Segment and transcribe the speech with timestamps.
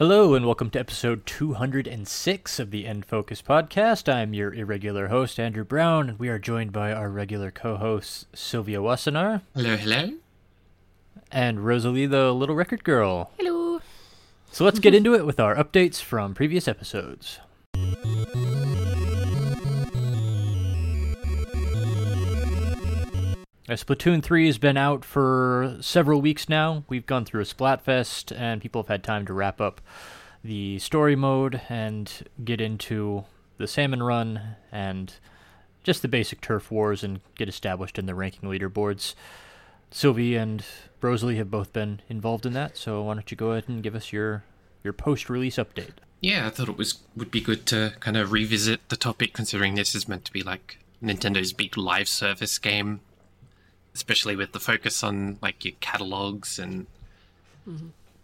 [0.00, 4.10] Hello, and welcome to episode 206 of the End Focus podcast.
[4.10, 8.24] I'm your irregular host, Andrew Brown, and we are joined by our regular co hosts,
[8.32, 9.42] Sylvia Wassenaar.
[9.54, 10.14] Hello, hello.
[11.30, 13.30] And Rosalie, the little record girl.
[13.36, 13.82] Hello.
[14.50, 17.38] So let's get into it with our updates from previous episodes.
[23.70, 26.82] Uh, Splatoon 3 has been out for several weeks now.
[26.88, 29.80] We've gone through a Splatfest, and people have had time to wrap up
[30.42, 32.12] the story mode and
[32.44, 33.26] get into
[33.58, 35.14] the salmon run and
[35.84, 39.14] just the basic turf wars and get established in the ranking leaderboards.
[39.92, 40.64] Sylvie and
[41.00, 43.94] Rosalie have both been involved in that, so why don't you go ahead and give
[43.94, 44.42] us your,
[44.82, 45.94] your post release update?
[46.20, 49.76] Yeah, I thought it was would be good to kind of revisit the topic, considering
[49.76, 53.00] this is meant to be like Nintendo's big live service game,
[53.94, 56.86] especially with the focus on like your catalogs and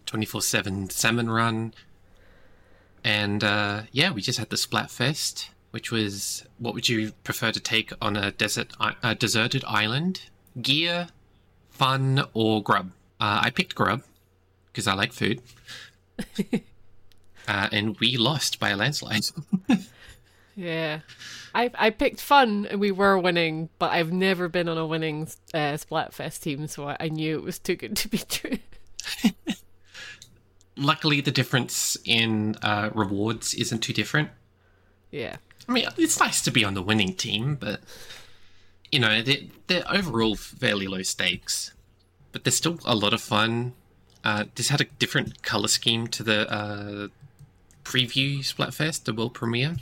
[0.05, 1.73] 24 7 salmon run.
[3.03, 7.59] And uh, yeah, we just had the Splatfest, which was what would you prefer to
[7.59, 8.73] take on a desert,
[9.03, 10.23] a deserted island?
[10.61, 11.09] Gear,
[11.69, 12.91] fun, or grub?
[13.19, 14.03] Uh, I picked grub
[14.71, 15.41] because I like food.
[17.47, 19.25] uh, and we lost by a landslide.
[20.57, 21.01] Yeah.
[21.53, 25.27] I I picked fun and we were winning, but I've never been on a winning
[25.53, 28.57] uh, Splatfest team, so I, I knew it was too good to be true.
[30.75, 34.29] Luckily, the difference in uh, rewards isn't too different.
[35.11, 35.37] Yeah.
[35.69, 37.81] I mean, it's nice to be on the winning team, but
[38.91, 41.71] you know, they're, they're overall fairly low stakes,
[42.31, 43.73] but there's still a lot of fun.
[44.23, 47.07] Uh, this had a different color scheme to the uh,
[47.83, 49.75] preview Splatfest, the world premiere,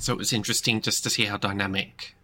[0.00, 2.14] so it was interesting just to see how dynamic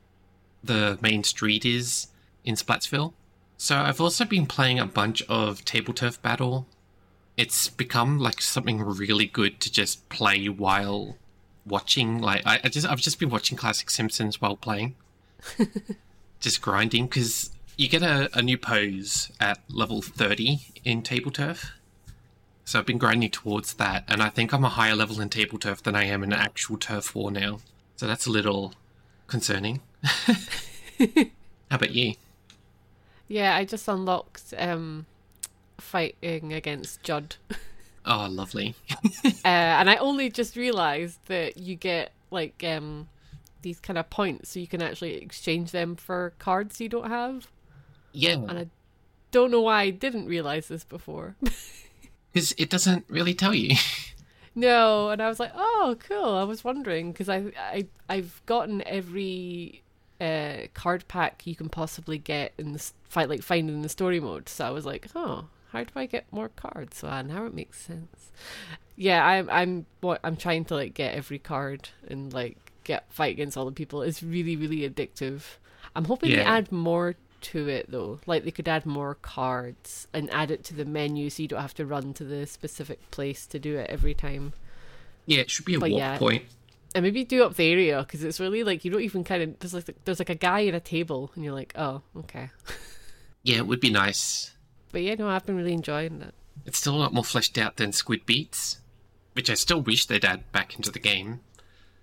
[0.64, 2.08] the main street is
[2.42, 3.12] in Splatsville.
[3.58, 6.66] So I've also been playing a bunch of table turf battle.
[7.36, 11.16] It's become like something really good to just play while
[11.66, 14.94] watching like I, I just I've just been watching classic Simpsons while playing,
[16.40, 21.72] just grinding because you get a, a new pose at level thirty in table turf.
[22.66, 25.56] So I've been grinding towards that, and I think I'm a higher level in table
[25.56, 27.60] turf than I am in actual turf war now.
[27.94, 28.74] So that's a little
[29.28, 29.82] concerning.
[30.02, 31.06] How
[31.70, 32.14] about you?
[33.28, 35.06] Yeah, I just unlocked um
[35.78, 37.36] fighting against Judd.
[38.08, 38.76] Oh, lovely.
[39.24, 43.08] uh, and I only just realized that you get like um
[43.62, 47.48] these kind of points so you can actually exchange them for cards you don't have.
[48.12, 48.66] Yeah, And I
[49.32, 51.34] don't know why I didn't realize this before.
[52.36, 53.76] because it doesn't really tell you.
[54.58, 58.82] No, and I was like, "Oh, cool." I was wondering because I, I, I've gotten
[58.88, 59.82] every
[60.18, 64.18] uh, card pack you can possibly get in the fight, like find in the story
[64.18, 64.48] mode.
[64.48, 67.52] So I was like, "Oh, how do I get more cards?" So uh, now it
[67.52, 68.32] makes sense.
[68.96, 73.32] Yeah, I'm, I'm, what I'm trying to like get every card and like get fight
[73.32, 74.00] against all the people.
[74.00, 75.42] It's really, really addictive.
[75.94, 77.14] I'm hoping they add more
[77.52, 78.20] to it though.
[78.26, 81.60] Like they could add more cards and add it to the menu so you don't
[81.62, 84.52] have to run to the specific place to do it every time.
[85.26, 86.18] yeah, it should be a But walk yeah.
[86.18, 86.44] point.
[86.94, 89.58] And maybe do up the area because it's really like you don't even kind of
[89.58, 92.50] there's like there's like a guy at a table and you're like oh okay.
[93.42, 94.54] Yeah, it would be nice.
[94.90, 96.34] But yeah, no, I've been really enjoying it.
[96.64, 98.78] It's still a lot more fleshed out than Squid Beats,
[99.34, 101.38] which I still wish they'd add back into the game,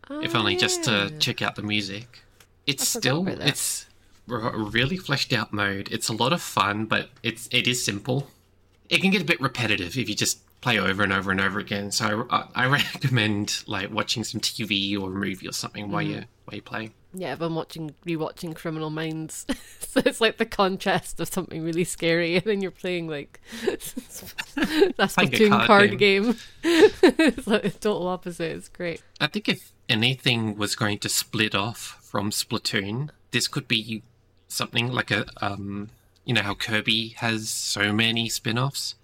[0.09, 1.17] if Oh, only just to ah.
[1.19, 2.23] check out the music.
[2.65, 3.87] It's still it's
[4.27, 5.89] really fleshed out mode.
[5.91, 8.27] It's a lot of fun, but it's it is simple.
[8.89, 11.59] It can get a bit repetitive if you just play over and over and over
[11.59, 11.91] again.
[11.91, 16.03] So uh, I, I recommend like watching some TV or a movie or something while
[16.03, 16.09] mm.
[16.09, 16.91] you while you play.
[17.15, 19.45] Yeah, I've been watching rewatching Criminal Minds,
[19.79, 24.17] so it's like the contrast of something really scary, and then you're playing like that's
[24.55, 26.35] Like a Splatoon card card, game.
[26.63, 28.55] it's like a total opposite.
[28.55, 29.03] It's great.
[29.21, 34.01] I think if anything was going to split off from Splatoon, this could be
[34.53, 35.89] something like a um
[36.25, 38.95] you know how Kirby has so many spin-offs.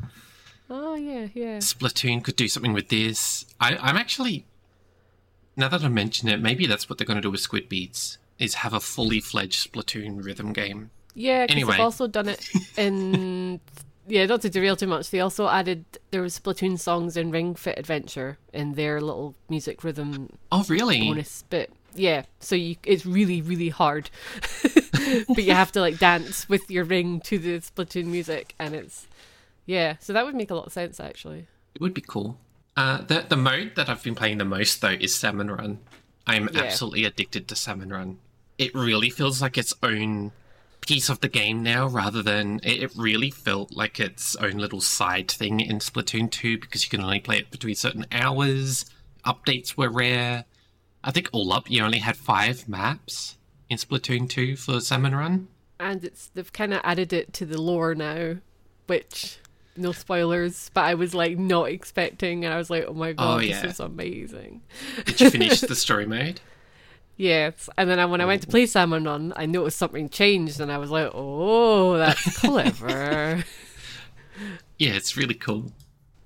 [0.70, 1.58] Oh yeah, yeah.
[1.58, 3.46] Splatoon could do something with this.
[3.60, 4.46] I, I'm actually
[5.58, 8.18] now that I mention it, maybe that's what they're going to do with Squid Beats
[8.38, 10.92] is have a fully fledged Splatoon rhythm game.
[11.16, 11.72] Yeah, because Anyway.
[11.74, 12.48] they've also done it
[12.78, 13.60] in.
[14.08, 15.10] yeah, not to derail too much.
[15.10, 19.84] They also added there was Splatoon songs in Ring Fit Adventure in their little music
[19.84, 21.02] rhythm Oh, really?
[21.02, 21.74] bonus bit.
[21.96, 24.10] Yeah, so you it's really really hard,
[25.28, 29.08] but you have to like dance with your ring to the Splatoon music, and it's
[29.66, 29.96] yeah.
[30.00, 31.48] So that would make a lot of sense actually.
[31.76, 32.40] It would be cool.
[32.78, 35.80] Uh, the the mode that I've been playing the most though is Salmon Run.
[36.28, 36.62] I'm Yeah.
[36.62, 38.20] absolutely addicted to Salmon Run.
[38.58, 40.32] It really feels like its own
[40.82, 44.82] piece of the game now rather than it, it really felt like its own little
[44.82, 48.86] side thing in Splatoon 2 because you can only play it between certain hours.
[49.26, 50.46] Updates were rare.
[51.10, 53.36] I think all up you only had five maps
[53.68, 55.48] in Splatoon 2 for Salmon Run.
[55.80, 58.36] And it's they've kind of added it to the lore now,
[58.86, 59.40] which
[59.76, 63.14] no spoilers, but I was like not expecting, and I was like, oh my oh,
[63.16, 63.60] god, Oh, yeah.
[63.60, 64.62] this is amazing.
[65.04, 66.42] Did you finish the story mode?
[67.18, 70.60] Yes, and then I, when I went to play Salmon Run, I noticed something changed,
[70.60, 73.44] and I was like, oh, that's clever.
[74.78, 75.72] Yeah, it's really cool.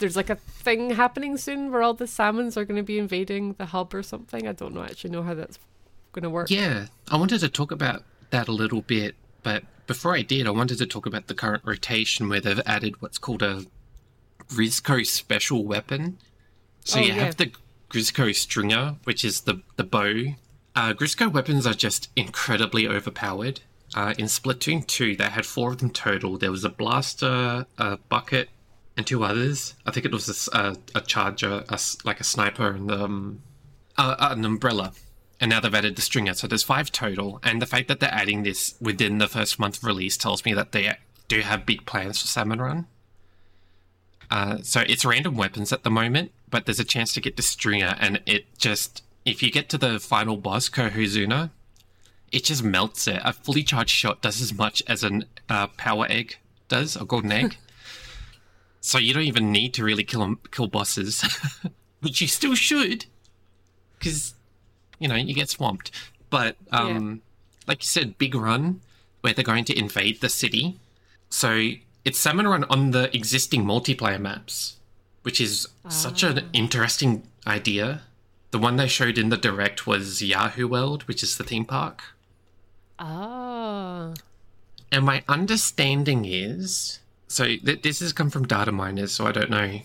[0.03, 3.53] There's like a thing happening soon where all the salmons are going to be invading
[3.53, 4.45] the hub or something.
[4.45, 5.57] I don't know actually know how that's
[6.11, 6.49] going to work.
[6.51, 10.49] Yeah, I wanted to talk about that a little bit, but before I did, I
[10.49, 13.63] wanted to talk about the current rotation where they've added what's called a
[14.49, 16.17] Grizzco special weapon.
[16.83, 17.23] So Oh, you yeah.
[17.25, 17.51] have the
[17.89, 20.33] Grizzco Stringer, which is the the bow.
[20.75, 23.61] Uh, Grizzco weapons are just incredibly overpowered.
[23.95, 26.37] Uh, in Splatoon 2, they had four of them total.
[26.39, 28.49] There was a blaster, a bucket,
[28.95, 29.75] and two others.
[29.85, 33.41] I think it was a charger, a s like a sniper, and um,
[33.97, 34.93] an umbrella.
[35.39, 37.39] And now they've added the stringer, so there's five total.
[37.43, 40.53] And the fact that they're adding this within the first month of release tells me
[40.53, 40.95] that they
[41.27, 42.87] do have big plans for Salmon Run.
[44.31, 47.43] Uh, so it's random weapons at the moment, but there's a chance to get the
[47.43, 51.51] stringer, and it just if you get to the final boss, Cohozuna,
[52.31, 53.21] it just melts it.
[53.23, 56.37] A fully charged shot does as much as an uh, power egg
[56.67, 57.57] does, a golden egg.
[58.85, 61.23] so you don't even need to really kill 'em- kill bosses,
[62.01, 63.05] which you still should,
[63.97, 64.33] because
[64.99, 65.89] you know you get swamped.
[66.29, 67.21] But um,
[67.65, 68.81] like you said, big run
[69.21, 70.79] where they're going to invade the city.
[71.29, 71.49] So
[72.03, 74.77] it's Salmon Run on the existing multiplayer maps,
[75.21, 78.01] which is such an interesting idea.
[78.51, 82.03] The one they showed in the direct was Wahoo World, which is the theme park.
[82.99, 84.13] Ah,
[84.91, 86.99] And my understanding is
[87.33, 89.79] so th- this has come from data miners, so I don't know.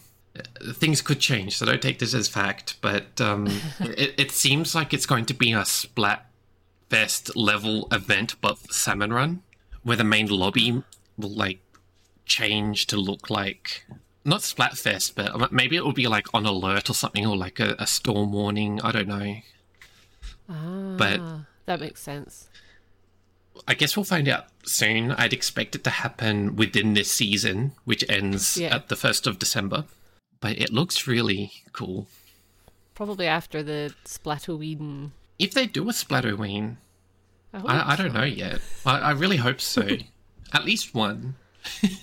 [0.72, 2.76] Things could change, so don't take this as fact.
[2.80, 3.46] But um,
[3.80, 9.42] it, it seems like it's going to be a Splatfest level event, but Salmon Run,
[9.82, 10.82] where the main lobby
[11.16, 11.60] will like
[12.26, 13.84] change to look like
[14.24, 17.74] not Splatfest, but maybe it will be like on alert or something, or like a,
[17.78, 18.80] a storm warning.
[18.82, 19.36] I don't know.
[20.50, 21.20] ah, But-
[21.66, 22.48] that makes sense.
[23.66, 25.12] I guess we'll find out soon.
[25.12, 28.74] I'd expect it to happen within this season, which ends Yeah.
[28.74, 29.84] at the 1st of December.
[30.40, 32.06] But it looks really cool.
[32.94, 35.10] Probably after the Splatoween.
[35.38, 36.76] If they do a Splatoween,
[37.52, 38.18] I, I, I don't so.
[38.18, 38.60] know yet.
[38.84, 39.86] I, I really hope so.
[40.52, 41.34] at least one.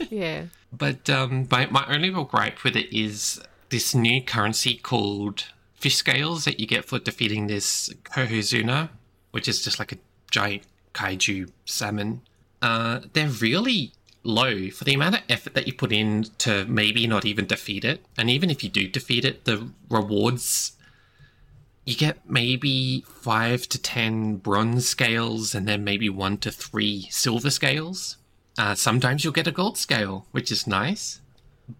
[0.10, 0.46] Yeah.
[0.72, 5.96] But um, my, my only real gripe with it is this new currency called fish
[5.96, 8.90] scales that you get for defeating this Cohozuna,
[9.31, 9.98] which is just like a
[10.30, 10.63] giant
[10.96, 12.22] kaiju salmon.
[12.62, 13.92] Uh, they're really
[14.24, 17.86] low for the amount of effort that you put in to maybe not even defeat
[17.86, 18.04] it.
[18.18, 20.72] And even if you do defeat it, the rewards
[21.86, 27.52] you get maybe five to ten bronze scales and then maybe one to three silver
[27.52, 28.18] scales.
[28.58, 31.22] Uh, sometimes you'll get a gold scale, which is nice.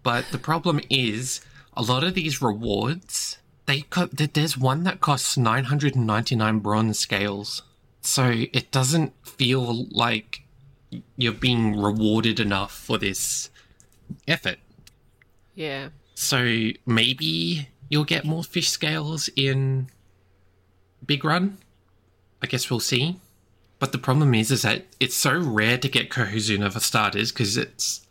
[0.02, 1.40] But the problem is,
[1.76, 7.62] a lot of these rewards, they co- there's one that costs 999 bronze scales.
[8.06, 10.42] So it doesn't feel like
[11.16, 13.50] you're being rewarded enough for this
[14.28, 14.58] effort.
[15.56, 15.88] Yeah.
[16.14, 19.88] So maybe you'll get more fish scales in
[21.04, 21.58] Big Run.
[22.40, 23.18] I guess we'll see.
[23.80, 27.56] But the problem is, is that it's so rare to get Cohozuna for starters because
[27.56, 28.06] it's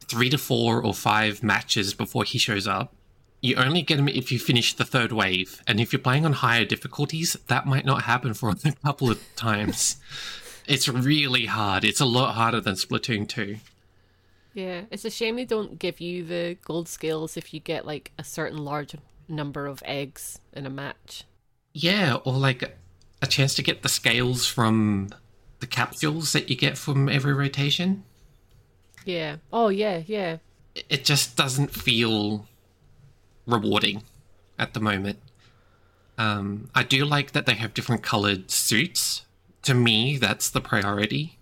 [0.00, 2.94] three to four or five matches before he shows up.
[3.42, 6.32] You only get them if you finish the third wave, and if you're playing on
[6.32, 9.96] higher difficulties, that might not happen for a couple of times.
[10.66, 11.84] it's really hard.
[11.84, 13.56] It's a lot harder than Splatoon 2.
[14.54, 14.82] Yeah.
[14.90, 18.22] It's a shame they don't give you the gold scales if you get like a
[18.24, 18.94] certain large
[19.28, 21.24] number of eggs in a match.
[21.72, 22.76] Yeah, or like
[23.22, 25.08] a chance to get the scales from
[25.60, 28.04] the capsules that you get from every rotation.
[29.04, 29.36] Yeah.
[29.52, 30.36] Oh yeah, yeah.
[30.76, 32.46] It- It just doesn't feel
[33.46, 34.02] rewarding
[34.58, 35.18] at the moment.
[36.18, 39.24] Um, I do like that they have different colored suits.
[39.62, 41.38] To me, that's the priority.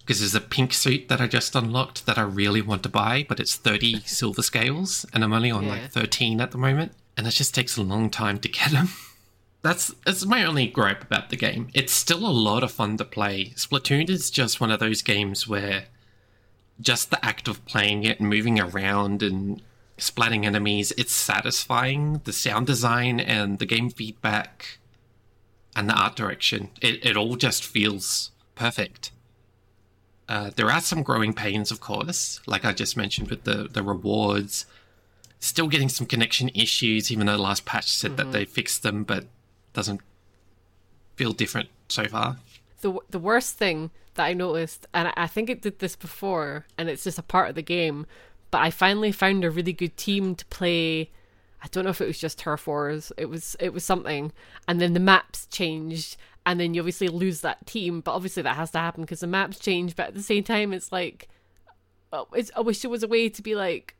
[0.00, 3.24] Because there's a pink suit that I just unlocked that I really want to buy,
[3.28, 5.70] but it's 30 silver scales, and I'm only on Yeah.
[5.70, 8.88] like 13 at the moment, and it just takes a long time to get them.
[9.62, 11.68] That's that's my only gripe about the game.
[11.74, 13.52] It's still a lot of fun to play.
[13.56, 15.84] Splatoon is just one of those games where
[16.80, 19.60] just the act of playing it and moving around and
[20.00, 22.20] splatting enemies, it's satisfying.
[22.24, 24.78] The sound design and the game feedback
[25.76, 29.12] and the art direction, it, it all just feels perfect.
[30.28, 33.82] Uh, there are some growing pains, of course, like I just mentioned with the, the
[33.82, 34.66] rewards.
[35.40, 39.04] Still getting some connection issues, even though the last patch said that they fixed them,
[39.04, 39.24] but
[39.72, 40.00] doesn't
[41.16, 42.36] feel different so far.
[42.80, 46.88] the the worst thing that I noticed, and I think it did this before, and
[46.88, 48.06] it's just a part of the game.
[48.50, 51.10] But I finally found a really good team to play.
[51.62, 53.12] I don't know if it was just turf wars.
[53.16, 54.32] It was it was something,
[54.66, 56.16] and then the maps changed,
[56.46, 58.00] and then you obviously lose that team.
[58.00, 59.94] But obviously that has to happen because the maps change.
[59.94, 61.28] But at the same time, it's like,
[62.12, 63.94] oh, it's, I wish there was a way to be like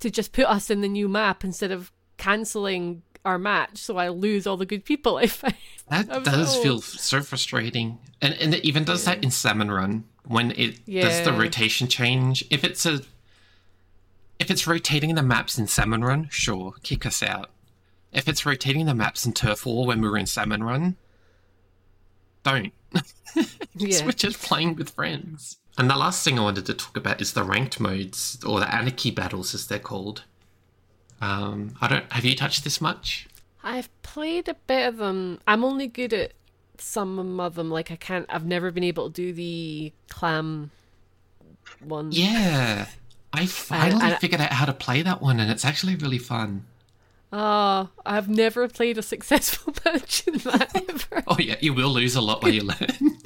[0.00, 4.08] to just put us in the new map instead of canceling our match, so I
[4.08, 5.54] lose all the good people I find.
[5.88, 9.70] That I'm does so- feel so frustrating, and and it even does that in Salmon
[9.70, 12.44] Run when it does the rotation change.
[12.50, 13.00] If it's a
[14.44, 17.48] if it's rotating the maps in Salmon Run, sure, kick us out.
[18.12, 20.96] If it's rotating the maps in Turf War when we were in Salmon Run,
[22.42, 22.72] don't.
[23.76, 24.04] Yeah.
[24.04, 25.58] We're just playing with friends.
[25.76, 28.72] And the last thing I wanted to talk about is the ranked modes, or the
[28.72, 30.22] anarchy battles, as they're called.
[31.20, 32.12] Um, I don't.
[32.12, 33.26] Have you touched this much?
[33.64, 35.40] I've played a bit of them.
[35.48, 36.34] I'm only good at
[36.78, 37.68] some of them.
[37.68, 38.26] Like I can't.
[38.28, 40.70] I've never been able to do the clam
[41.80, 42.12] one.
[42.12, 42.86] Yeah.
[43.34, 46.64] I finally and- figured out how to play that one, and it's actually really fun.
[47.36, 51.24] Oh, I've never played a successful match in that ever.
[51.26, 53.18] Oh yeah, you will lose a lot while you learn.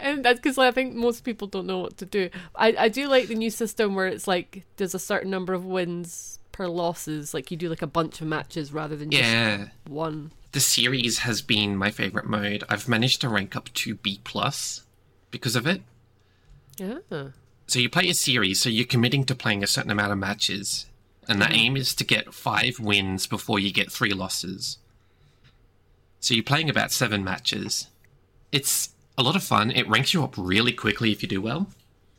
[0.00, 2.28] and that's because I think most people don't know what to do.
[2.56, 5.64] I I do like the new system where it's like there's a certain number of
[5.64, 7.32] wins per losses.
[7.32, 10.32] Like you do like a bunch of matches rather than just yeah, one.
[10.50, 12.64] the series has been my favorite mode.
[12.68, 14.82] I've managed to rank up to B plus
[15.30, 15.82] because of it.
[16.78, 17.28] Yeah.
[17.66, 20.86] So you play a series, so you're committing to playing a certain amount of matches,
[21.28, 21.54] and the mm-hmm.
[21.54, 24.78] aim is to get five wins before you get three losses.
[26.20, 27.88] So you're playing about seven matches.
[28.50, 29.70] It's a lot of fun.
[29.70, 31.68] It ranks you up really quickly if you do well.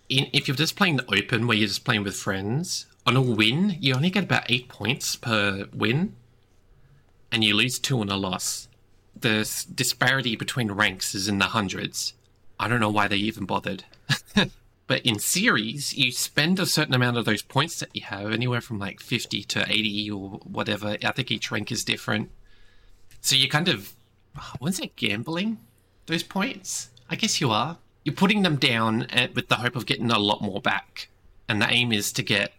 [0.10, 3.22] In, if you're just playing the open, where you're just playing with friends, on a
[3.22, 6.16] win, you only get about eight points per win,
[7.32, 8.68] and you lose two on a loss.
[9.20, 12.14] The disparity between ranks is in the hundreds.
[12.60, 13.84] I don't know why they even bothered.
[14.94, 18.62] But in series, you spend a certain amount of those points that you have, anywhere
[18.62, 20.98] from like 50 to 80 or whatever.
[21.04, 22.30] I think each rank is different.
[23.20, 23.96] So you're kind of,
[24.60, 25.58] what's it, gambling
[26.06, 26.92] those points?
[27.10, 27.80] I guess you are.
[28.06, 31.10] You're putting them down at, with the hope of getting a lot more back.
[31.50, 32.54] And the aim is to get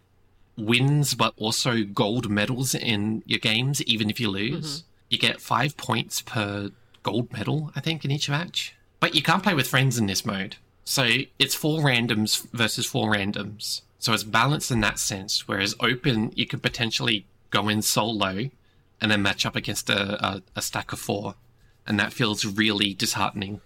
[0.59, 4.81] wins, but also gold medals in your games, even if you lose.
[4.81, 4.87] Mm-hmm.
[5.11, 6.73] You get five points per
[7.05, 8.75] gold medal, I think, in each match.
[8.99, 10.57] But you can't play with friends in this mode.
[10.85, 13.81] So it's four randoms versus four randoms.
[13.99, 15.49] So it's balanced in that sense.
[15.49, 18.51] Whereas open, you could potentially go in solo
[19.01, 21.35] and then match up against a, a, a stack of four.
[21.87, 23.61] And that feels really disheartening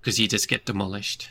[0.00, 1.30] because you just get demolished.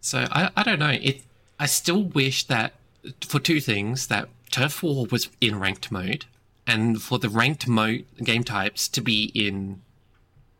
[0.00, 0.96] So I, I don't know.
[1.00, 1.22] It
[1.58, 2.74] I still wish that
[3.20, 6.26] for two things that Turf War was in ranked mode
[6.66, 9.80] and for the ranked mode game types to be in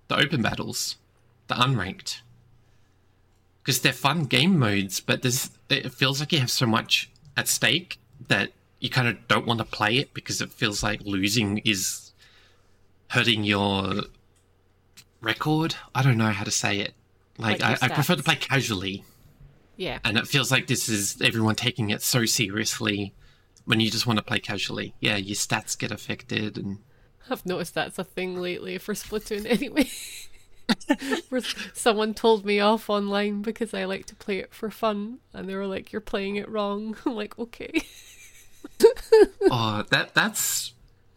[0.08, 0.96] the open battles,
[1.48, 2.20] the unranked
[3.62, 7.48] because they're fun game modes, but there's it feels like you have so much at
[7.48, 11.58] stake that you kind of don't want to play it because it feels like losing
[11.58, 12.12] is
[13.10, 14.02] hurting your
[15.20, 15.76] record.
[15.94, 16.94] I don't know how to say it.
[17.38, 19.04] Like, Like I, I prefer to play casually,
[19.76, 19.98] Yeah.
[20.04, 23.14] and it feels like this is everyone taking it so seriously
[23.64, 24.94] when you just want to play casually.
[25.00, 26.78] Yeah, your stats get affected, and
[27.30, 29.88] I've noticed that's a thing lately for Splatoon anyway.
[31.28, 35.48] Where someone told me off online because I like to play it for fun, and
[35.48, 37.82] they were like, "You're playing it wrong." I'm like, "Okay."
[39.50, 40.72] oh, that that's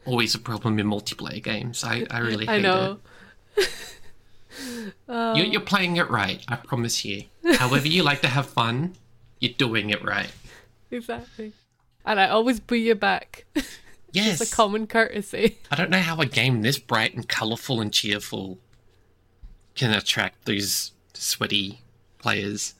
[0.05, 1.83] always a problem in multiplayer games.
[1.83, 2.99] I, I really hate I know.
[3.57, 3.69] it.
[5.07, 7.23] You're, you're playing it right, I promise you.
[7.57, 8.93] However, you like to have fun,
[9.39, 10.31] you're doing it right.
[10.91, 11.53] Exactly.
[12.05, 13.45] And I always boo you back.
[14.11, 14.39] Yes.
[14.39, 15.57] it's a common courtesy.
[15.69, 18.59] I don't know how a game this bright and colourful and cheerful
[19.75, 21.79] can attract these sweaty
[22.17, 22.73] players.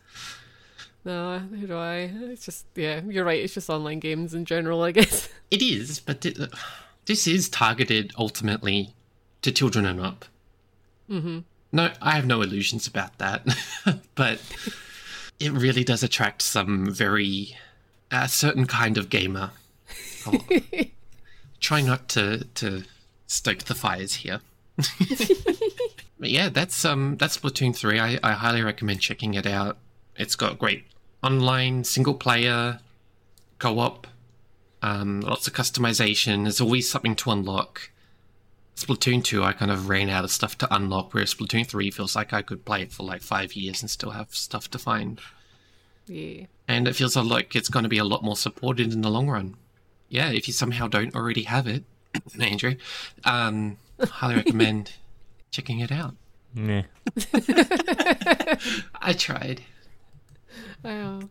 [1.03, 2.11] No, who do I?
[2.31, 3.43] It's just yeah, you're right.
[3.43, 5.29] It's just online games in general, I guess.
[5.51, 6.39] It is, but th-
[7.05, 8.95] this is targeted ultimately
[9.43, 10.25] to children and up.
[11.07, 11.39] Mm-hmm.
[11.71, 13.45] No, I have no illusions about that,
[14.15, 14.41] but
[15.39, 17.55] it really does attract some very
[18.11, 19.51] a certain kind of gamer.
[20.25, 20.43] Oh,
[21.59, 22.83] try not to to
[23.27, 24.41] stoke the fires here.
[26.19, 28.00] But yeah, that's um that's Splatoon three.
[28.00, 29.77] I, I highly recommend checking it out.
[30.15, 30.86] It's got great
[31.24, 32.79] online single player,
[33.60, 34.07] co op,
[34.81, 36.43] um, lots of customization.
[36.43, 37.89] There's always something to unlock.
[38.75, 42.15] Splatoon 2, I kind of ran out of stuff to unlock, whereas Splatoon 3 feels
[42.15, 45.22] like I could play it for like five years and still have stuff to find.
[46.07, 46.45] Yeah.
[46.67, 49.29] And it feels like it's going to be a lot more supported in the long
[49.29, 49.55] run.
[50.10, 51.84] Yeah, if you somehow don't already have it,
[52.39, 52.75] Andrew,
[53.24, 54.93] um, highly recommend
[55.55, 56.15] checking it out.
[56.53, 56.83] Meh.
[59.01, 59.62] I tried.
[60.83, 61.21] Wow.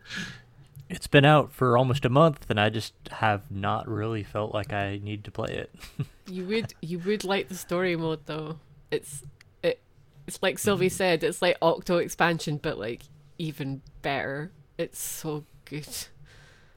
[0.88, 4.72] It's been out for almost a month, and I just have not really felt like
[4.72, 5.74] I need to play it.
[6.26, 8.58] You would you would like the story mode though.
[8.90, 9.24] It's
[9.62, 9.78] it
[10.26, 13.02] it's like Sylvie said, it's like Octo expansion but like
[13.36, 14.50] even better.
[14.78, 15.86] It's so good.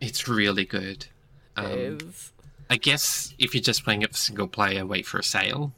[0.02, 1.08] It's really good.
[1.56, 2.34] Um, it is.
[2.70, 5.72] I guess if you're just playing it for single player, wait for a sale.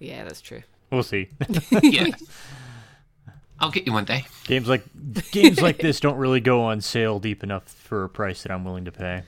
[0.00, 0.64] Yeah, that's true.
[0.90, 1.28] We'll see.
[1.82, 2.06] yeah.
[3.58, 4.24] I'll get you one day.
[4.44, 4.84] games like
[5.32, 8.64] games like this don't really go on sale deep enough for a price that I'm
[8.64, 9.22] willing to pay.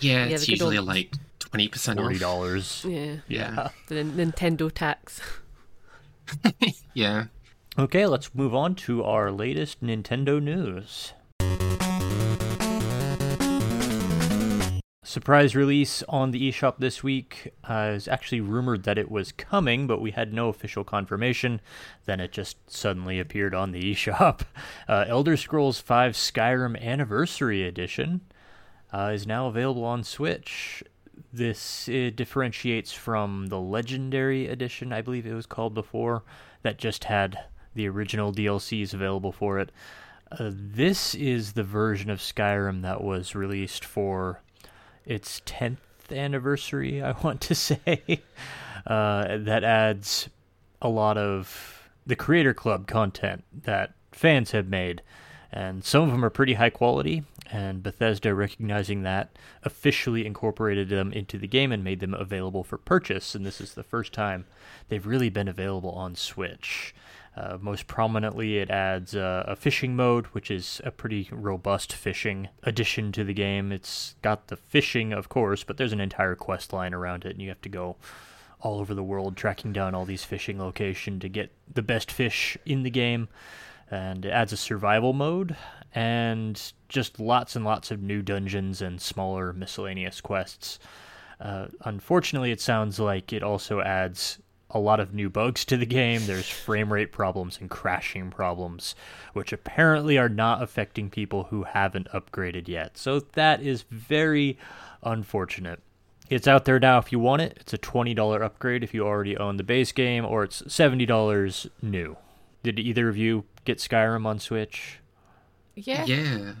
[0.00, 2.20] Yeah, Yeah, it's the usually old- like 20% Forty off.
[2.20, 2.84] dollars.
[2.86, 3.16] Yeah.
[3.28, 3.68] Yeah.
[3.88, 5.20] The Nintendo tax.
[6.94, 7.26] Yeah.
[7.78, 11.12] Okay, let's move on to our latest Nintendo news.
[15.06, 17.52] Surprise release on the eShop this week.
[17.62, 21.60] Uh, it's actually rumored that it was coming, but we had no official confirmation.
[22.06, 24.40] Then it just suddenly appeared on the eShop.
[24.88, 28.22] Uh, Elder Scrolls V Skyrim Anniversary Edition
[28.92, 30.82] uh, is now available on Switch.
[31.32, 36.24] This differentiates from the Legendary Edition, I believe it was called before,
[36.62, 37.38] that just had
[37.76, 39.70] the original DLCs available for it.
[40.32, 44.40] Uh, this is the version of Skyrim that was released for
[45.06, 45.78] its 10th
[46.10, 48.22] anniversary, I want to say.
[48.86, 50.28] Uh, that adds
[50.82, 55.02] a lot of the Creator Club content that fans have made.
[55.52, 59.30] And some of them are pretty high quality, and Bethesda, recognizing that,
[59.62, 63.34] officially incorporated them into the game and made them available for purchase.
[63.34, 64.46] And this is the first time
[64.88, 66.94] they've really been available on Switch.
[67.36, 72.48] Uh, most prominently, it adds uh, a fishing mode, which is a pretty robust fishing
[72.62, 73.72] addition to the game.
[73.72, 77.42] It's got the fishing, of course, but there's an entire quest line around it, and
[77.42, 77.96] you have to go
[78.60, 82.56] all over the world tracking down all these fishing locations to get the best fish
[82.64, 83.28] in the game.
[83.90, 85.56] And it adds a survival mode
[85.94, 90.78] and just lots and lots of new dungeons and smaller miscellaneous quests.
[91.38, 94.38] Uh, unfortunately, it sounds like it also adds
[94.76, 96.26] a lot of new bugs to the game.
[96.26, 98.94] There's frame rate problems and crashing problems,
[99.32, 102.96] which apparently are not affecting people who haven't upgraded yet.
[102.98, 104.58] So that is very
[105.02, 105.80] unfortunate.
[106.28, 107.56] It's out there now if you want it.
[107.60, 112.16] It's a $20 upgrade if you already own the base game, or it's $70 new.
[112.62, 114.98] Did either of you get Skyrim on Switch?
[115.76, 116.04] Yeah.
[116.04, 116.54] Yeah.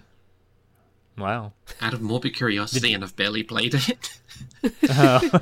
[1.18, 1.52] Wow.
[1.80, 4.20] Out of morbid curiosity, and I've barely played it.
[4.90, 5.40] Oh.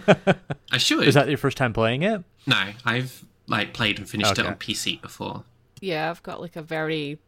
[0.72, 1.06] I should.
[1.06, 2.22] Is that your first time playing it?
[2.46, 5.44] No, I've like played and finished it on PC before.
[5.80, 7.18] Yeah, I've got like a very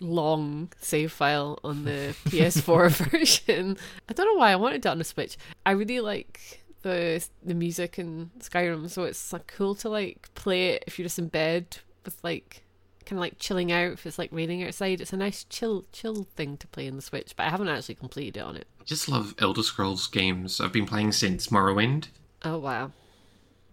[0.00, 3.76] long save file on the PS4 version.
[4.08, 5.36] I don't know why I wanted it on the Switch.
[5.66, 10.70] I really like the the music in Skyrim, so it's like cool to like play
[10.70, 12.62] it if you're just in bed with like
[13.04, 15.00] kind of like chilling out if it's like raining outside.
[15.00, 17.96] It's a nice chill chill thing to play in the Switch, but I haven't actually
[17.96, 18.66] completed it on it.
[18.80, 20.60] I just love Elder Scrolls games.
[20.60, 22.08] I've been playing since Morrowind.
[22.44, 22.92] Oh wow.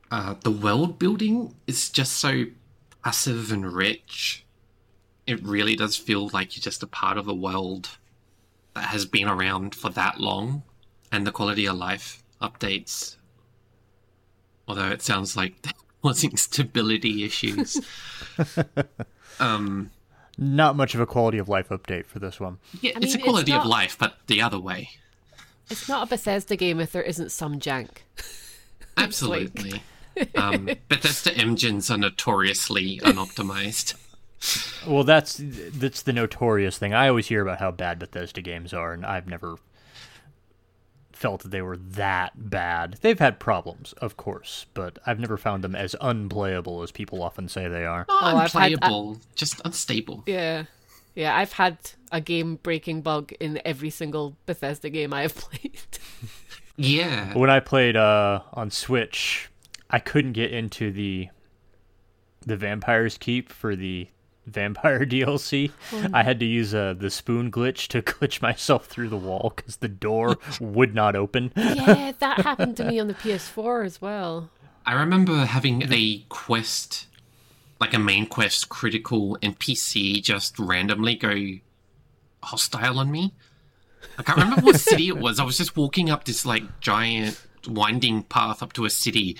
[0.09, 2.45] Uh, the world building is just so
[3.03, 4.45] passive and rich.
[5.25, 7.97] It really does feel like you're just a part of a world
[8.73, 10.63] that has been around for that long,
[11.11, 13.17] and the quality of life updates.
[14.67, 17.81] Although it sounds like there wasn't stability issues.
[19.39, 19.91] um,
[20.37, 22.57] Not much of a quality of life update for this one.
[22.81, 24.89] yeah, I it's a mean, it's quality of life, but the other way.
[25.69, 27.89] It's not a Bethesda game if there isn't some jank.
[28.97, 29.81] Absolutely.
[30.35, 33.95] um, Bethesda engines are notoriously unoptimized.
[34.87, 36.93] Well, that's that's the notorious thing.
[36.93, 39.57] I always hear about how bad Bethesda games are, and I've never
[41.17, 42.97] felt that they were that bad.
[43.01, 47.47] They've had problems, of course, but I've never found them as unplayable as people often
[47.49, 48.05] say they are.
[48.07, 50.23] Not Oh, I've had- unplayable, just unstable.
[50.27, 50.65] Yeah.
[51.15, 51.77] Yeah, I've had
[52.11, 55.79] a game breaking bug in every single Bethesda game I have played.
[56.75, 57.33] Yeah.
[57.33, 59.49] When I played uh, on Switch,
[59.89, 61.29] I couldn't get into the
[62.45, 64.07] the Vampire's Keep for the
[64.47, 65.71] Vampire DLC.
[66.13, 69.77] I had to use uh, the spoon glitch to glitch myself through the wall because
[69.77, 71.51] the door would not open.
[71.55, 74.49] yeah, that happened to me on the PS4 as well.
[74.85, 77.07] I remember having a quest,
[77.79, 81.35] like a main quest, critical NPC just randomly go
[82.41, 83.33] hostile on me.
[84.17, 85.39] I can't remember what city it was.
[85.39, 89.37] I was just walking up this like giant winding path up to a city,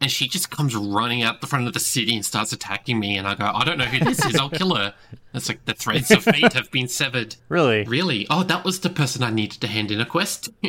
[0.00, 3.16] and she just comes running out the front of the city and starts attacking me.
[3.16, 4.36] And I go, I don't know who this is.
[4.36, 4.94] I'll kill her.
[5.34, 7.36] It's like the threads of fate have been severed.
[7.48, 7.84] Really?
[7.84, 8.26] Really?
[8.30, 10.50] Oh, that was the person I needed to hand in a quest.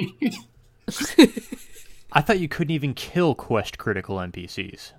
[2.11, 4.93] I thought you couldn't even kill quest critical NPCs.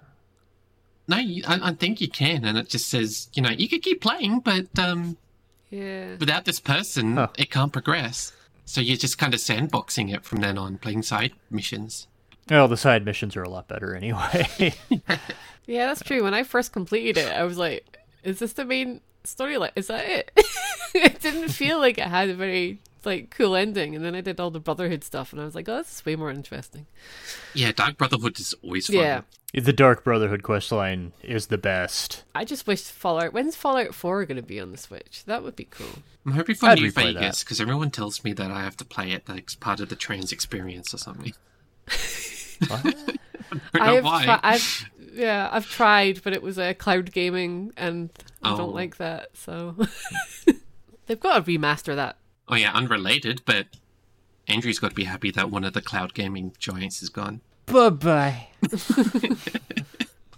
[1.09, 3.83] no, you, I, I think you can, and it just says, you know, you could
[3.83, 5.17] keep playing, but um,
[5.71, 6.15] Yeah.
[6.21, 7.29] without this person, Huh.
[7.37, 8.33] it can't progress.
[8.65, 12.07] So you're just kind of sandboxing it from then on, playing side missions.
[12.51, 14.75] Well, the side missions are a lot better anyway.
[15.71, 16.25] Yeah, that's true.
[16.25, 19.71] When I first completed it, I was like, is this the main storyline?
[19.77, 20.33] Is that it?
[20.95, 23.95] it didn't feel like it had a very like cool ending.
[23.95, 26.05] And then I did all the Brotherhood stuff and I was like, oh, this is
[26.05, 26.87] way more interesting.
[27.55, 28.97] Yeah, Dark Brotherhood is always fun.
[28.97, 29.21] Yeah.
[29.55, 32.25] the Dark Brotherhood questline is the best.
[32.35, 35.23] I just wish Fallout when's Fallout 4 gonna be on the Switch?
[35.27, 36.03] That would be cool.
[36.27, 39.13] I'm hoping for I'd New Vegas because everyone tells me that I have to play
[39.13, 41.33] it like it's part of the trans experience or something.
[42.69, 42.81] What?
[43.75, 44.25] I don't know I've why.
[44.25, 48.11] tri- I've yeah, I've tried, but it was a uh, cloud gaming and
[48.43, 48.57] I Oh.
[48.57, 49.75] don't like that, so
[51.07, 52.17] they've got to remaster that.
[52.49, 53.67] Oh yeah, unrelated, but
[54.49, 57.41] Andrew's got to be happy that one of the cloud gaming giants is gone.
[57.67, 58.49] bye bye.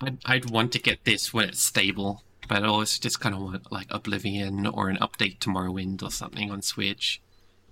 [0.00, 3.40] I'd, I'd want to get this when it's stable, but I always just kind of
[3.42, 7.20] want like Oblivion or an update to Morrowind or something on Switch.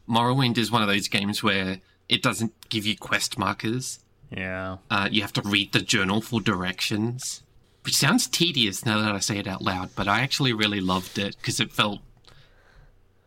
[0.09, 4.01] Morrowind is one of those games where it doesn't give you quest markers.
[4.31, 4.79] Yeah.
[4.91, 7.43] Uh, you have to read the journal for directions,
[7.85, 11.19] which sounds tedious now that I say it out loud, but I actually really loved
[11.19, 12.01] it because it felt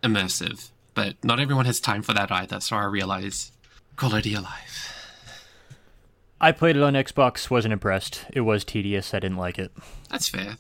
[0.02, 0.70] immersive.
[0.94, 3.52] But not everyone has time for that either, so I realize
[3.96, 4.90] quality of life.
[6.40, 8.26] I played it on Xbox, wasn't impressed.
[8.32, 9.72] It was tedious, I didn't like it.
[10.10, 10.58] That's fair.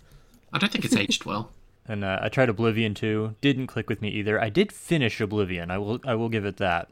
[0.51, 1.51] I don't think it's aged well.
[1.85, 4.39] And uh, I tried Oblivion too, didn't click with me either.
[4.41, 6.89] I did finish Oblivion, I will I will give it that.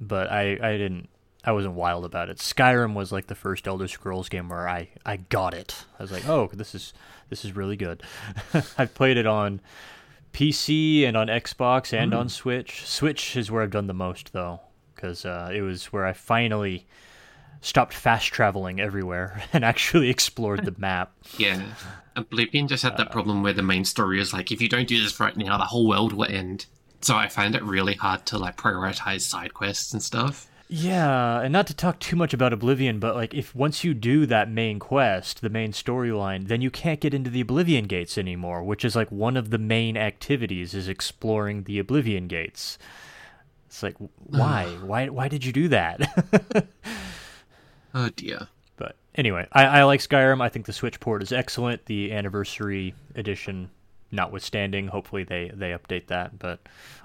[0.00, 1.08] But I, I didn't
[1.44, 2.38] I wasn't wild about it.
[2.38, 5.84] Skyrim was like the first Elder Scrolls game where I, I got it.
[5.98, 6.92] I was like, oh, this is
[7.30, 8.02] this is really good.
[8.78, 9.60] I've played it on
[10.32, 12.86] PC and on Xbox and on Switch.
[12.86, 14.60] Switch is where I've done the most though,
[14.94, 16.86] because uh, it was where I finally
[17.62, 21.12] stopped fast traveling everywhere and actually explored the map.
[21.38, 21.62] Yeah.
[22.16, 25.02] Oblivion just had that problem where the main story is like, if you don't do
[25.02, 26.66] this right now, the whole world will end.
[27.00, 30.49] So I find it really hard to like prioritize side quests and stuff.
[30.72, 34.24] Yeah, and not to talk too much about Oblivion, but like if once you do
[34.26, 38.62] that main quest, the main storyline, then you can't get into the Oblivion Gates anymore,
[38.62, 42.78] which is like one of the main activities is exploring the Oblivion Gates.
[43.66, 44.66] It's like why?
[44.84, 46.68] why why did you do that?
[47.92, 48.46] Oh dear.
[48.76, 50.40] but anyway, I, I like Skyrim.
[50.40, 51.86] I think the Switch port is excellent.
[51.86, 53.70] The anniversary edition
[54.12, 56.60] notwithstanding, hopefully they they update that, but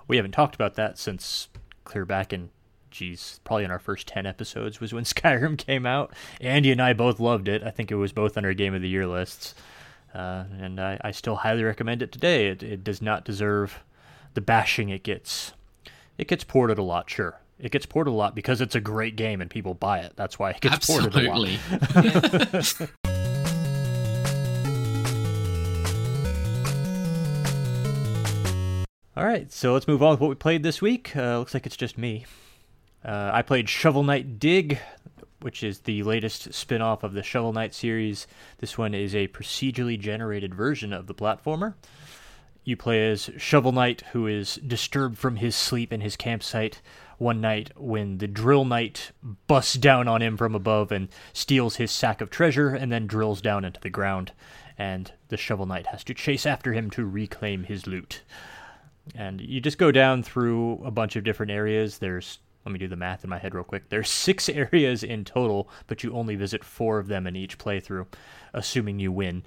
[0.08, 1.48] we haven't talked about that since
[1.84, 2.52] clear back in
[2.96, 6.14] geez, probably in our first 10 episodes was when Skyrim came out.
[6.40, 7.62] Andy and I both loved it.
[7.64, 9.54] I think it was both on our Game of the Year lists.
[10.14, 12.48] Uh, and I, I still highly recommend it today.
[12.48, 13.84] It, it does not deserve
[14.34, 15.52] the bashing it gets.
[16.18, 17.42] It gets ported a lot, sure.
[17.60, 20.14] It gets ported a lot because it's a great game and people buy it.
[20.16, 21.50] That's why it gets ported a lot.
[21.84, 22.88] Absolutely.
[29.18, 31.16] All right, so let's move on with what we played this week.
[31.16, 32.26] Uh, looks like it's just me.
[33.06, 34.80] Uh, I played Shovel Knight Dig,
[35.42, 38.26] which is the latest spin off of the Shovel Knight series.
[38.58, 41.76] This one is a procedurally generated version of the platformer.
[42.64, 46.82] You play as Shovel Knight, who is disturbed from his sleep in his campsite
[47.20, 49.12] one night when the Drill Knight
[49.46, 53.40] busts down on him from above and steals his sack of treasure and then drills
[53.40, 54.32] down into the ground.
[54.80, 58.24] And the Shovel Knight has to chase after him to reclaim his loot.
[59.14, 62.00] And you just go down through a bunch of different areas.
[62.00, 63.90] There's, let me do the math in my head real quick.
[63.90, 68.08] There's six areas in total, but you only visit four of them in each playthrough,
[68.54, 69.44] assuming you win.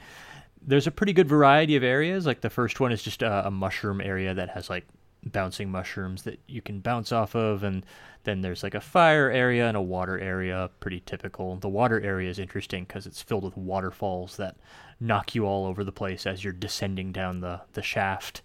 [0.61, 2.27] There's a pretty good variety of areas.
[2.27, 4.87] Like the first one is just a, a mushroom area that has like
[5.25, 7.63] bouncing mushrooms that you can bounce off of.
[7.63, 7.85] And
[8.25, 11.57] then there's like a fire area and a water area, pretty typical.
[11.57, 14.57] The water area is interesting because it's filled with waterfalls that
[15.01, 18.43] knock you all over the place as you're descending down the, the shaft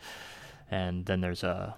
[0.73, 1.75] and then there's a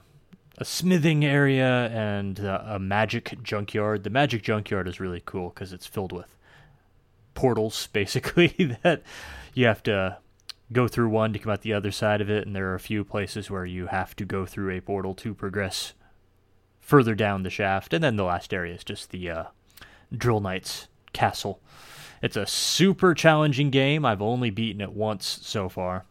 [0.58, 4.04] a smithing area and a, a magic junkyard.
[4.04, 6.36] The magic junkyard is really cool because it's filled with
[7.34, 9.04] portals, basically that
[9.54, 10.18] you have to
[10.72, 12.80] go through one to come out the other side of it, and there are a
[12.80, 15.94] few places where you have to go through a portal to progress
[16.80, 19.44] further down the shaft, and then the last area is just the uh,
[20.16, 21.60] Drill Knight's castle.
[22.22, 24.06] It's a super challenging game.
[24.06, 26.06] I've only beaten it once so far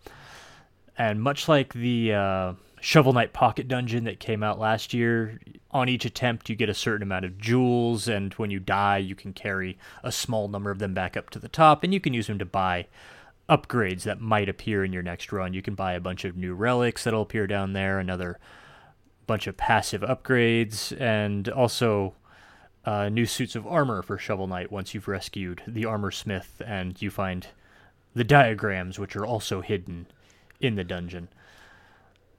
[0.96, 2.52] and much like the uh,
[2.84, 5.40] Shovel Knight Pocket Dungeon that came out last year.
[5.70, 9.14] On each attempt, you get a certain amount of jewels, and when you die, you
[9.14, 12.12] can carry a small number of them back up to the top, and you can
[12.12, 12.86] use them to buy
[13.48, 15.54] upgrades that might appear in your next run.
[15.54, 18.38] You can buy a bunch of new relics that'll appear down there, another
[19.26, 22.12] bunch of passive upgrades, and also
[22.84, 27.00] uh, new suits of armor for Shovel Knight once you've rescued the armor smith and
[27.00, 27.46] you find
[28.14, 30.06] the diagrams, which are also hidden
[30.60, 31.28] in the dungeon.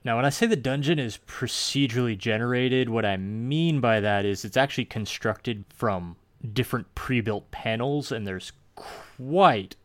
[0.06, 4.46] Now, when I say the dungeon is procedurally generated, what I mean by that is
[4.46, 6.16] it's actually constructed from
[6.54, 9.76] different pre built panels, and there's quite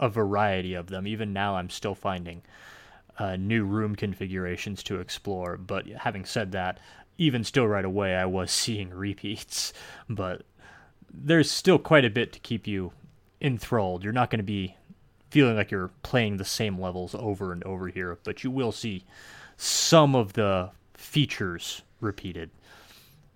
[0.00, 1.06] a variety of them.
[1.06, 2.42] Even now, I'm still finding
[3.20, 5.56] uh, new room configurations to explore.
[5.56, 6.80] But having said that,
[7.16, 9.72] even still right away, I was seeing repeats.
[10.08, 10.42] But
[11.10, 12.92] there's still quite a bit to keep you
[13.40, 14.02] enthralled.
[14.02, 14.76] You're not going to be
[15.30, 19.04] feeling like you're playing the same levels over and over here, but you will see
[19.58, 22.48] some of the features repeated.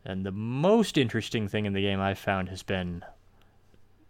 [0.04, 3.04] And the most interesting thing in the game I've found has been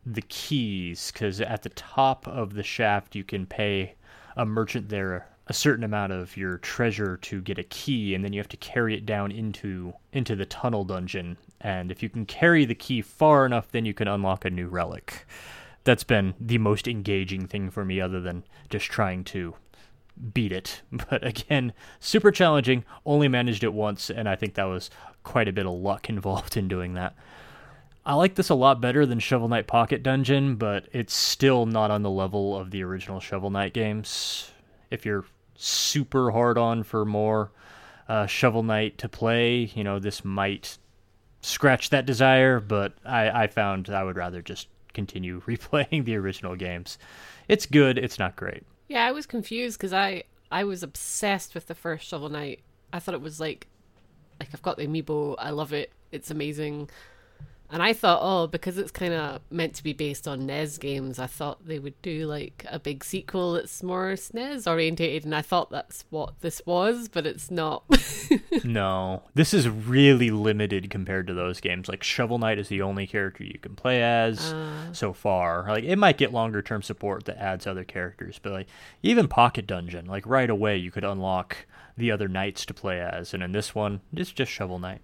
[0.07, 3.95] the keys, because at the top of the shaft, you can pay
[4.37, 8.33] a merchant there a certain amount of your treasure to get a key and then
[8.33, 12.25] you have to carry it down into into the tunnel dungeon and if you can
[12.25, 15.27] carry the key far enough then you can unlock a new relic
[15.85, 19.55] that's been the most engaging thing for me other than just trying to
[20.33, 24.91] beat it but again super challenging only managed it once and i think that was
[25.23, 27.15] quite a bit of luck involved in doing that
[28.05, 31.93] I like this a lot better than Shovel Knight Pocket Dungeon, but it's still not
[31.93, 34.51] on the level of the original Shovel Knight games
[34.93, 35.25] if you're
[35.57, 37.51] super hard on for more
[38.09, 40.77] uh, Shovel Knight to play, you know, this might
[41.41, 46.57] scratch that desire, but I, I found I would rather just continue replaying the original
[46.57, 46.99] games.
[47.49, 48.65] It's good, it's not great.
[48.93, 52.61] Yeah, I was confused because I I was obsessed with the first Shovel Knight.
[52.93, 53.67] I thought it was like
[54.39, 56.91] like I've got the amiibo, I love it, it's amazing.
[57.73, 61.19] And I thought, oh, because it's kind of meant to be based on NES games,
[61.19, 65.25] I thought they would do like a big sequel that's more SNES orientated.
[65.25, 67.85] And I thought that's what this was, but it's not.
[68.65, 71.89] no, this is really limited compared to those games.
[71.89, 75.65] Like Shovel Knight is the only character you can play as uh, so far.
[75.67, 78.67] Like it might get longer term support that adds other characters, but like
[79.03, 81.65] even Pocket Dungeon, like right away you could unlock
[81.97, 85.01] the other knights to play as, and in this one, it's just Shovel Knight.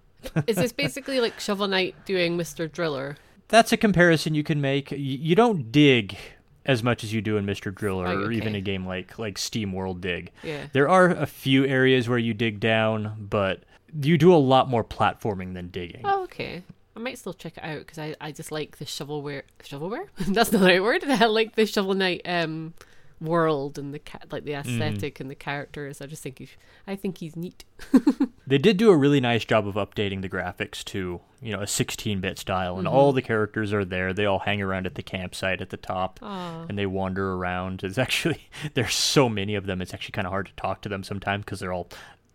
[0.47, 2.71] Is this basically like Shovel Knight doing Mr.
[2.71, 3.17] Driller?
[3.47, 4.91] That's a comparison you can make.
[4.91, 6.17] You don't dig
[6.65, 7.73] as much as you do in Mr.
[7.73, 8.27] Driller oh, okay.
[8.27, 10.31] or even a game like like Steam World Dig.
[10.43, 10.67] Yeah.
[10.71, 13.63] There are a few areas where you dig down, but
[13.99, 16.01] you do a lot more platforming than digging.
[16.03, 16.63] Oh, okay.
[16.95, 20.07] I might still check it out because I, I just like the shovelware shovelware.
[20.19, 21.03] That's not the right word.
[21.07, 22.73] I like the Shovel Knight um
[23.21, 24.81] world and the cat like the mm-hmm.
[24.81, 25.21] aesthetic mm.
[25.21, 26.01] and the characters.
[26.01, 26.51] I just think he's
[26.87, 27.65] I think he's neat.
[28.47, 31.65] they did do a really nice job of updating the graphics to you know a
[31.65, 32.95] 16-bit style, and mm-hmm.
[32.95, 34.13] all the characters are there.
[34.13, 36.69] They all hang around at the campsite at the top, Aww.
[36.69, 37.83] and they wander around.
[37.83, 39.81] It's actually there's so many of them.
[39.81, 41.89] It's actually kind of hard to talk to them sometimes because they're all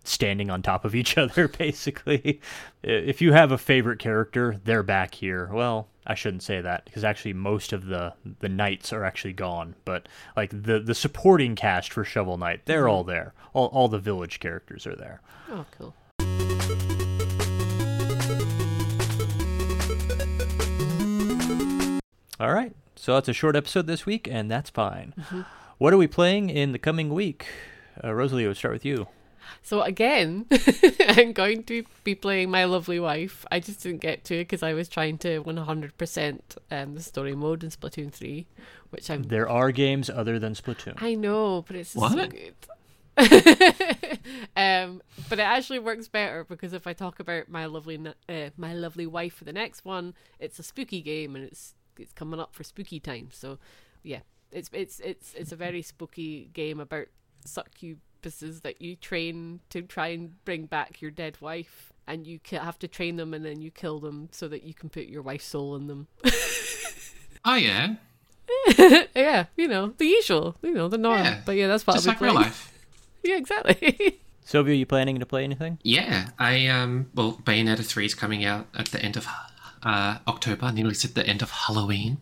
[0.04, 2.40] standing on top of each other basically
[2.82, 7.02] if you have a favorite character they're back here well I shouldn't say that because
[7.02, 9.74] actually most of the the knights are actually gone.
[9.84, 13.32] But like the the supporting cast for Shovel Knight, they're all there.
[13.54, 15.22] All all the village characters are there.
[15.50, 15.94] Oh, cool.
[22.40, 22.74] All right.
[22.96, 25.14] So that's a short episode this week, and that's fine.
[25.18, 25.42] Mm-hmm.
[25.78, 27.46] What are we playing in the coming week?
[28.02, 29.08] Uh, Rosalie, we'll start with you.
[29.62, 30.46] So again,
[31.00, 33.44] I'm going to be playing My Lovely Wife.
[33.50, 36.40] I just didn't get to it because I was trying to 100%
[36.70, 38.46] um, the story mode in Splatoon 3,
[38.90, 39.24] which I'm.
[39.24, 41.00] There are games other than Splatoon.
[41.02, 42.12] I know, but it's what?
[42.12, 42.54] so good.
[44.56, 47.96] um, but it actually works better because if I talk about my lovely
[48.28, 52.12] uh, my lovely wife for the next one, it's a spooky game and it's it's
[52.12, 53.28] coming up for spooky time.
[53.30, 53.58] So
[54.02, 57.06] yeah, it's it's it's it's a very spooky game about
[57.44, 62.40] succubus purposes that you train to try and bring back your dead wife and you
[62.52, 65.20] have to train them and then you kill them so that you can put your
[65.20, 66.06] wife's soul in them.
[67.44, 67.96] oh yeah.
[69.14, 71.22] yeah, you know, the usual, you know, the norm.
[71.22, 72.34] Yeah, but yeah, that's what Just I'll like playing.
[72.34, 72.72] life.
[73.22, 74.20] yeah, exactly.
[74.42, 75.78] Sylvia, are you planning to play anything?
[75.82, 79.26] Yeah, I um well Bayonetta 3 is coming out at the end of
[79.82, 82.18] uh October, nearly said the end of Halloween.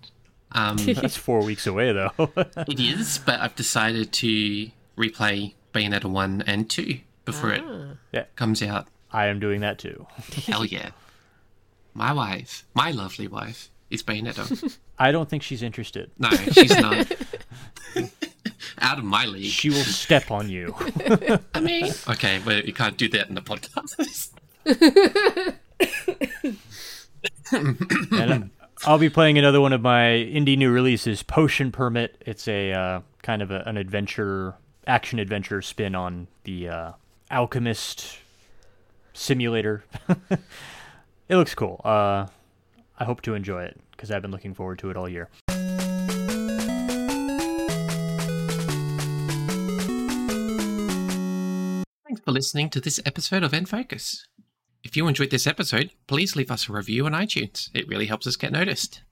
[0.51, 2.11] Um That's 4 weeks away though.
[2.17, 7.95] it is, but I've decided to replay Bayonetta 1 and 2 before ah.
[8.13, 8.89] it comes out.
[9.13, 10.07] I am doing that too.
[10.47, 10.91] Hell yeah.
[11.95, 14.79] My wife, my lovely wife, is Bayonetta.
[14.99, 16.11] I don't think she's interested.
[16.19, 17.13] No, she's not.
[18.81, 19.45] out of my league.
[19.45, 20.75] She will step on you.
[21.55, 24.31] I mean, okay, but you can't do that in the podcast.
[28.23, 28.51] and
[28.85, 32.17] I'll be playing another one of my indie new releases, Potion Permit.
[32.27, 34.55] It's a uh, kind of a, an adventure,
[34.87, 36.93] action adventure spin on the uh,
[37.31, 38.19] Alchemist
[39.13, 39.85] simulator.
[41.29, 41.81] it looks cool.
[41.85, 42.27] Uh,
[42.99, 45.29] I hope to enjoy it because I've been looking forward to it all year.
[52.07, 54.27] Thanks for listening to this episode of N Focus.
[54.85, 57.71] If you enjoyed this episode, please leave us a review on iTunes.
[57.73, 59.03] It really helps us get noticed.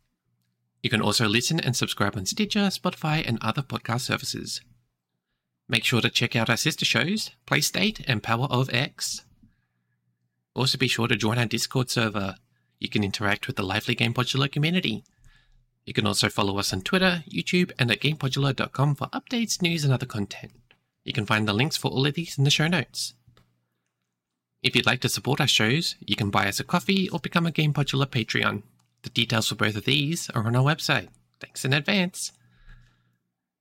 [0.82, 4.60] You can also listen and subscribe on Stitcher, Spotify, and other podcast services.
[5.70, 9.22] Make sure to check out our sister shows, Playstate and Power of X.
[10.52, 12.34] Also be sure to join our Discord server.
[12.80, 15.04] You can interact with the lively Game Podular community.
[15.86, 19.92] You can also follow us on Twitter, YouTube, and at GamePodular.com for updates, news, and
[19.92, 20.54] other content.
[21.04, 23.14] You can find the links for all of these in the show notes.
[24.64, 27.46] If you'd like to support our shows, you can buy us a coffee or become
[27.46, 28.64] a Game Podular Patreon.
[29.02, 31.10] The details for both of these are on our website.
[31.38, 32.32] Thanks in advance.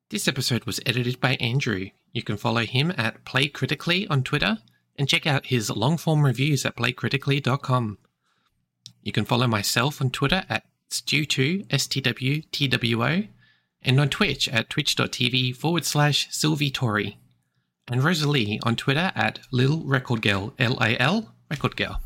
[0.09, 1.91] This episode was edited by Andrew.
[2.11, 4.59] You can follow him at Play Critically on Twitter
[4.97, 7.97] and check out his long form reviews at playcritically.com.
[9.01, 13.23] You can follow myself on Twitter at Stew2, S-T-W-T-W-O,
[13.81, 17.17] and on Twitch at twitch.tv forward slash Sylvie Tory
[17.87, 22.01] and Rosalie on Twitter at Lil Record Girl, L A L Record Girl.